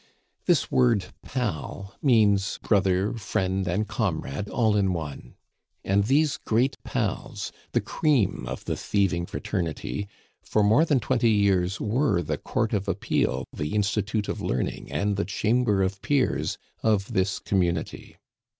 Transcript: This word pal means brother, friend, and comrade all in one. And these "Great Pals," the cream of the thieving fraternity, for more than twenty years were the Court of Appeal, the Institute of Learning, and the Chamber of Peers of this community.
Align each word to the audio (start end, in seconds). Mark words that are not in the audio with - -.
This 0.47 0.71
word 0.71 1.13
pal 1.21 1.93
means 2.01 2.57
brother, 2.63 3.13
friend, 3.13 3.67
and 3.67 3.87
comrade 3.87 4.49
all 4.49 4.75
in 4.75 4.93
one. 4.93 5.35
And 5.83 6.05
these 6.05 6.37
"Great 6.37 6.75
Pals," 6.83 7.51
the 7.73 7.81
cream 7.81 8.47
of 8.47 8.65
the 8.65 8.75
thieving 8.75 9.27
fraternity, 9.27 10.07
for 10.41 10.63
more 10.63 10.85
than 10.85 10.99
twenty 10.99 11.29
years 11.29 11.79
were 11.79 12.23
the 12.23 12.39
Court 12.39 12.73
of 12.73 12.87
Appeal, 12.87 13.45
the 13.53 13.75
Institute 13.75 14.27
of 14.27 14.41
Learning, 14.41 14.91
and 14.91 15.17
the 15.17 15.23
Chamber 15.25 15.83
of 15.83 16.01
Peers 16.01 16.57
of 16.81 17.13
this 17.13 17.37
community. 17.37 18.17